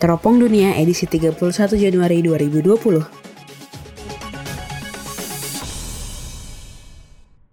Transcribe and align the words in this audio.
Teropong 0.00 0.40
Dunia 0.40 0.80
edisi 0.80 1.04
31 1.04 1.36
Januari 1.76 2.24
2020. 2.24 3.04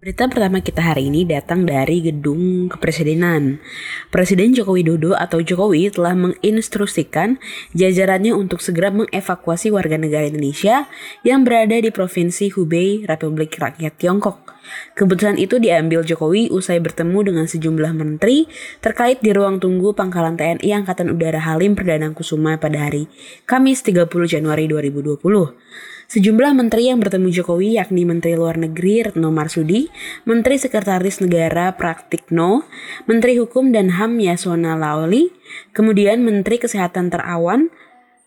Berita 0.00 0.24
pertama 0.32 0.64
kita 0.64 0.80
hari 0.80 1.12
ini 1.12 1.28
datang 1.28 1.68
dari 1.68 2.00
gedung 2.00 2.72
kepresidenan. 2.72 3.60
Presiden 4.08 4.56
Joko 4.56 4.80
Widodo 4.80 5.12
atau 5.12 5.44
Jokowi 5.44 5.92
telah 5.92 6.16
menginstruksikan 6.16 7.36
jajarannya 7.76 8.32
untuk 8.32 8.64
segera 8.64 8.88
mengevakuasi 8.96 9.68
warga 9.68 10.00
negara 10.00 10.24
Indonesia 10.24 10.88
yang 11.28 11.44
berada 11.44 11.76
di 11.76 11.92
Provinsi 11.92 12.48
Hubei, 12.56 13.04
Republik 13.04 13.60
Rakyat 13.60 14.00
Tiongkok. 14.00 14.57
Keputusan 14.96 15.38
itu 15.38 15.60
diambil 15.62 16.02
Jokowi 16.02 16.50
usai 16.50 16.82
bertemu 16.82 17.18
dengan 17.32 17.46
sejumlah 17.46 17.92
menteri 17.94 18.50
terkait 18.82 19.20
di 19.20 19.30
ruang 19.30 19.62
tunggu 19.62 19.94
Pangkalan 19.94 20.34
TNI 20.34 20.84
Angkatan 20.84 21.14
Udara 21.14 21.42
Halim 21.42 21.76
Perdana 21.78 22.10
Kusuma 22.14 22.56
pada 22.58 22.88
hari 22.88 23.06
Kamis 23.44 23.84
30 23.86 24.08
Januari 24.26 24.66
2020. 24.66 25.20
Sejumlah 26.08 26.56
menteri 26.56 26.88
yang 26.88 27.04
bertemu 27.04 27.28
Jokowi 27.28 27.76
yakni 27.76 28.08
Menteri 28.08 28.32
Luar 28.32 28.56
Negeri 28.56 29.04
Retno 29.04 29.28
Marsudi, 29.28 29.92
Menteri 30.24 30.56
Sekretaris 30.56 31.20
Negara 31.20 31.76
Praktikno, 31.76 32.64
Menteri 33.04 33.36
Hukum 33.36 33.76
dan 33.76 33.92
HAM 33.92 34.16
Yasona 34.16 34.72
Laoli, 34.72 35.28
kemudian 35.76 36.24
Menteri 36.24 36.56
Kesehatan 36.64 37.12
Terawan, 37.12 37.68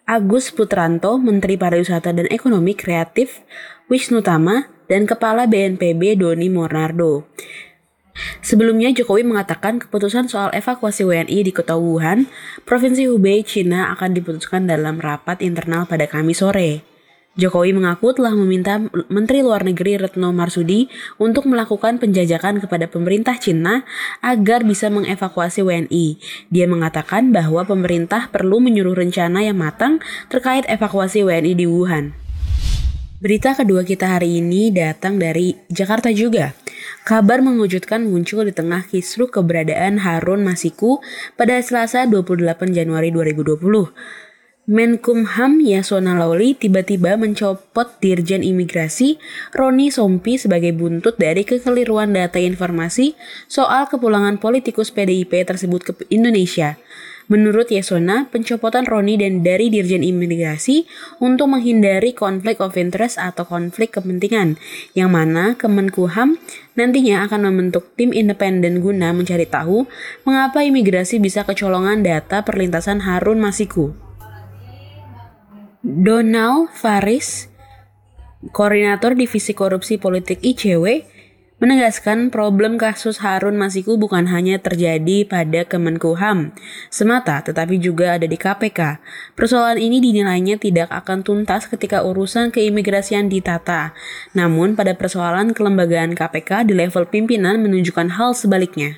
Agus 0.05 0.53
Putranto, 0.53 1.17
Menteri 1.17 1.57
Pariwisata 1.57 2.13
dan 2.13 2.29
Ekonomi 2.29 2.77
Kreatif, 2.77 3.41
Wisnu 3.89 4.21
Tama, 4.21 4.69
dan 4.91 5.07
Kepala 5.07 5.47
BNPB 5.47 6.19
Doni 6.19 6.51
Mornardo. 6.51 7.23
Sebelumnya 8.43 8.91
Jokowi 8.91 9.23
mengatakan 9.23 9.79
keputusan 9.79 10.27
soal 10.27 10.51
evakuasi 10.51 11.07
WNI 11.07 11.47
di 11.47 11.55
kota 11.55 11.79
Wuhan, 11.79 12.27
Provinsi 12.67 13.07
Hubei, 13.07 13.39
China 13.47 13.95
akan 13.95 14.11
diputuskan 14.11 14.67
dalam 14.67 14.99
rapat 14.99 15.39
internal 15.39 15.87
pada 15.87 16.11
Kamis 16.11 16.43
sore. 16.43 16.83
Jokowi 17.39 17.71
mengaku 17.71 18.11
telah 18.11 18.35
meminta 18.35 18.75
Menteri 19.07 19.39
Luar 19.39 19.63
Negeri 19.63 19.95
Retno 19.95 20.35
Marsudi 20.35 20.91
untuk 21.15 21.47
melakukan 21.47 21.95
penjajakan 21.95 22.59
kepada 22.59 22.91
pemerintah 22.91 23.39
Cina 23.39 23.87
agar 24.19 24.67
bisa 24.67 24.91
mengevakuasi 24.91 25.63
WNI. 25.63 26.19
Dia 26.51 26.67
mengatakan 26.67 27.31
bahwa 27.31 27.63
pemerintah 27.63 28.27
perlu 28.27 28.59
menyuruh 28.59 28.99
rencana 28.99 29.47
yang 29.47 29.55
matang 29.55 30.03
terkait 30.27 30.67
evakuasi 30.67 31.23
WNI 31.23 31.55
di 31.55 31.63
Wuhan. 31.71 32.11
Berita 33.21 33.53
kedua 33.53 33.85
kita 33.85 34.17
hari 34.17 34.41
ini 34.41 34.73
datang 34.73 35.21
dari 35.21 35.53
Jakarta 35.69 36.09
juga. 36.09 36.57
Kabar 37.05 37.45
mengejutkan 37.45 38.01
muncul 38.01 38.49
di 38.49 38.49
tengah 38.49 38.81
kisruh 38.89 39.29
keberadaan 39.29 40.01
Harun 40.01 40.41
Masiku 40.41 41.05
pada 41.37 41.61
Selasa 41.61 42.09
28 42.09 42.73
Januari 42.73 43.13
2020. 43.13 43.61
Menkumham 44.65 45.61
Yasona 45.61 46.17
Lawli 46.17 46.57
tiba-tiba 46.57 47.13
mencopot 47.13 48.01
Dirjen 48.01 48.41
Imigrasi 48.41 49.21
Roni 49.53 49.93
Sompi 49.93 50.41
sebagai 50.41 50.73
buntut 50.73 51.21
dari 51.21 51.45
kekeliruan 51.45 52.17
data 52.17 52.41
informasi 52.41 53.13
soal 53.45 53.85
kepulangan 53.85 54.41
politikus 54.41 54.89
PDIP 54.89 55.45
tersebut 55.45 55.81
ke 55.85 55.93
Indonesia. 56.09 56.81
Menurut 57.31 57.71
Yasona, 57.71 58.27
pencopotan 58.27 58.83
Roni 58.83 59.15
dan 59.15 59.39
dari 59.39 59.71
Dirjen 59.71 60.03
Imigrasi 60.03 60.83
untuk 61.23 61.47
menghindari 61.47 62.11
konflik 62.11 62.59
of 62.59 62.75
interest 62.75 63.15
atau 63.15 63.47
konflik 63.47 63.95
kepentingan, 63.95 64.59
yang 64.99 65.15
mana 65.15 65.55
Kemenkumham 65.55 66.35
nantinya 66.75 67.23
akan 67.23 67.47
membentuk 67.47 67.95
tim 67.95 68.11
independen 68.11 68.83
guna 68.83 69.15
mencari 69.15 69.47
tahu 69.47 69.87
mengapa 70.27 70.59
imigrasi 70.67 71.23
bisa 71.23 71.47
kecolongan 71.47 72.03
data 72.03 72.43
perlintasan 72.43 72.99
Harun 73.07 73.39
Masiku. 73.39 73.95
Donald 75.79 76.67
Faris, 76.75 77.47
koordinator 78.51 79.15
divisi 79.15 79.55
korupsi 79.55 79.95
politik 79.95 80.43
ICW, 80.43 81.07
menegaskan 81.61 82.33
problem 82.33 82.81
kasus 82.81 83.21
Harun 83.21 83.53
Masiku 83.53 83.93
bukan 83.93 84.25
hanya 84.33 84.57
terjadi 84.57 85.29
pada 85.29 85.61
Kemenkumham 85.61 86.57
semata, 86.89 87.37
tetapi 87.45 87.77
juga 87.77 88.17
ada 88.17 88.25
di 88.25 88.33
KPK. 88.33 88.97
Persoalan 89.37 89.77
ini 89.77 90.01
dinilainya 90.01 90.57
tidak 90.57 90.89
akan 90.89 91.21
tuntas 91.21 91.69
ketika 91.69 92.01
urusan 92.01 92.49
keimigrasian 92.49 93.29
ditata. 93.29 93.93
Namun 94.33 94.73
pada 94.73 94.97
persoalan 94.97 95.53
kelembagaan 95.53 96.17
KPK 96.17 96.65
di 96.65 96.73
level 96.73 97.05
pimpinan 97.05 97.61
menunjukkan 97.61 98.17
hal 98.17 98.33
sebaliknya. 98.33 98.97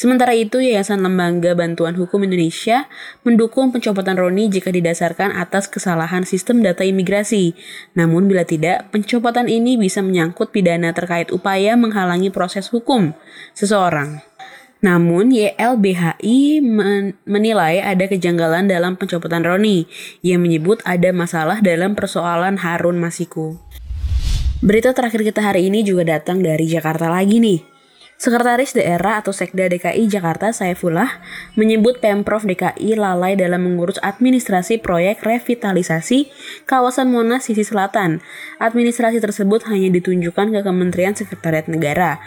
Sementara 0.00 0.32
itu, 0.32 0.64
Yayasan 0.64 1.04
Lembaga 1.04 1.52
Bantuan 1.52 1.92
Hukum 1.92 2.24
Indonesia 2.24 2.88
mendukung 3.20 3.68
pencopotan 3.68 4.16
Roni 4.16 4.48
jika 4.48 4.72
didasarkan 4.72 5.36
atas 5.36 5.68
kesalahan 5.68 6.24
sistem 6.24 6.64
data 6.64 6.88
imigrasi. 6.88 7.52
Namun 7.92 8.24
bila 8.24 8.48
tidak, 8.48 8.88
pencopotan 8.96 9.52
ini 9.52 9.76
bisa 9.76 10.00
menyangkut 10.00 10.56
pidana 10.56 10.96
terkait 10.96 11.28
upaya 11.28 11.76
menghalangi 11.76 12.32
proses 12.32 12.72
hukum 12.72 13.12
seseorang. 13.52 14.24
Namun, 14.80 15.36
YLBHI 15.36 16.64
menilai 17.28 17.84
ada 17.84 18.08
kejanggalan 18.08 18.72
dalam 18.72 18.96
pencopotan 18.96 19.44
Roni. 19.44 19.84
Ia 20.24 20.40
menyebut 20.40 20.80
ada 20.88 21.12
masalah 21.12 21.60
dalam 21.60 21.92
persoalan 21.92 22.56
Harun 22.64 22.96
Masiku. 22.96 23.60
Berita 24.64 24.96
terakhir 24.96 25.28
kita 25.28 25.44
hari 25.44 25.68
ini 25.68 25.84
juga 25.84 26.08
datang 26.08 26.40
dari 26.40 26.64
Jakarta 26.64 27.12
lagi 27.12 27.36
nih. 27.36 27.69
Sekretaris 28.20 28.76
Daerah 28.76 29.24
atau 29.24 29.32
Sekda 29.32 29.64
DKI 29.72 30.04
Jakarta 30.04 30.52
Saifullah 30.52 31.24
menyebut 31.56 32.04
Pemprov 32.04 32.44
DKI 32.44 32.92
lalai 32.92 33.32
dalam 33.32 33.64
mengurus 33.64 33.96
administrasi 34.04 34.76
proyek 34.76 35.24
revitalisasi 35.24 36.28
kawasan 36.68 37.08
Monas 37.08 37.48
sisi 37.48 37.64
selatan. 37.64 38.20
Administrasi 38.60 39.24
tersebut 39.24 39.64
hanya 39.72 39.88
ditunjukkan 39.88 40.52
ke 40.52 40.60
Kementerian 40.60 41.16
Sekretariat 41.16 41.64
Negara. 41.72 42.20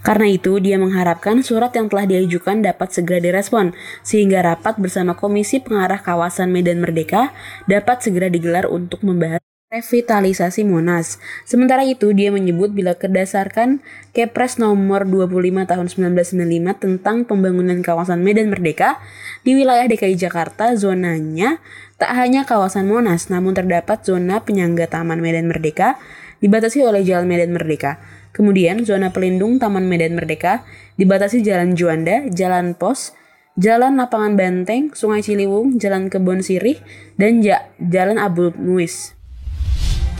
Karena 0.00 0.24
itu, 0.24 0.56
dia 0.56 0.80
mengharapkan 0.80 1.44
surat 1.44 1.68
yang 1.76 1.92
telah 1.92 2.08
diajukan 2.08 2.64
dapat 2.64 2.88
segera 2.88 3.20
direspon, 3.20 3.76
sehingga 4.00 4.40
rapat 4.40 4.80
bersama 4.80 5.12
Komisi 5.12 5.60
Pengarah 5.60 6.00
Kawasan 6.00 6.48
Medan 6.48 6.80
Merdeka 6.80 7.36
dapat 7.68 8.00
segera 8.00 8.32
digelar 8.32 8.72
untuk 8.72 9.04
membahas 9.04 9.44
revitalisasi 9.68 10.64
Monas. 10.64 11.20
Sementara 11.44 11.84
itu, 11.84 12.16
dia 12.16 12.32
menyebut 12.32 12.72
bila 12.72 12.96
berdasarkan 12.96 13.84
Kepres 14.16 14.56
nomor 14.56 15.04
25 15.04 15.68
tahun 15.68 15.86
1995 15.92 16.80
tentang 16.80 17.28
pembangunan 17.28 17.76
kawasan 17.84 18.24
Medan 18.24 18.48
Merdeka, 18.48 18.96
di 19.44 19.52
wilayah 19.52 19.84
DKI 19.84 20.16
Jakarta 20.16 20.72
zonanya 20.72 21.60
tak 22.00 22.16
hanya 22.16 22.48
kawasan 22.48 22.88
Monas, 22.88 23.28
namun 23.28 23.52
terdapat 23.52 24.00
zona 24.08 24.40
penyangga 24.40 24.88
Taman 24.88 25.20
Medan 25.20 25.52
Merdeka 25.52 26.00
dibatasi 26.40 26.88
oleh 26.88 27.04
Jalan 27.04 27.28
Medan 27.28 27.52
Merdeka. 27.52 28.00
Kemudian, 28.32 28.88
zona 28.88 29.12
pelindung 29.12 29.60
Taman 29.60 29.84
Medan 29.84 30.16
Merdeka 30.16 30.64
dibatasi 30.96 31.44
Jalan 31.44 31.76
Juanda, 31.76 32.24
Jalan 32.32 32.72
Pos, 32.72 33.12
Jalan 33.60 34.00
Lapangan 34.00 34.32
Banteng, 34.32 34.96
Sungai 34.96 35.20
Ciliwung, 35.20 35.76
Jalan 35.76 36.08
Kebon 36.08 36.40
Sirih, 36.40 36.80
dan 37.20 37.44
Jalan 37.76 38.16
Abu 38.16 38.54
Muis. 38.56 39.17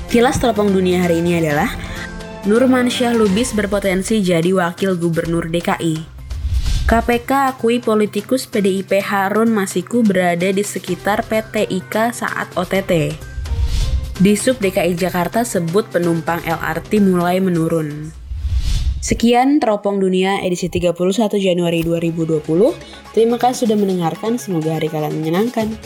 Kilas 0.09 0.41
Telepon 0.41 0.73
Dunia 0.73 1.05
hari 1.05 1.21
ini 1.21 1.37
adalah 1.37 1.69
Nurmansyah 2.49 3.13
Lubis 3.13 3.53
berpotensi 3.53 4.25
jadi 4.25 4.57
wakil 4.57 4.97
gubernur 4.97 5.53
DKI. 5.53 6.01
KPK 6.89 7.53
akui 7.53 7.77
politikus 7.85 8.49
PDIP 8.49 9.05
Harun 9.05 9.53
Masiku 9.53 10.01
berada 10.01 10.49
di 10.49 10.65
sekitar 10.65 11.29
PT 11.29 11.69
IKA 11.69 12.17
saat 12.17 12.49
OTT. 12.57 13.13
Di 14.17 14.33
Sub 14.33 14.57
DKI 14.57 14.97
Jakarta 14.97 15.45
sebut 15.45 15.85
penumpang 15.93 16.41
LRT 16.41 17.05
mulai 17.05 17.45
menurun. 17.45 18.09
Sekian 19.05 19.61
Teropong 19.61 20.01
Dunia 20.01 20.41
edisi 20.41 20.73
31 20.73 20.97
Januari 21.37 21.85
2020. 21.85 22.49
Terima 23.13 23.37
kasih 23.37 23.69
sudah 23.69 23.77
mendengarkan, 23.77 24.41
semoga 24.41 24.73
hari 24.73 24.89
kalian 24.89 25.21
menyenangkan. 25.21 25.77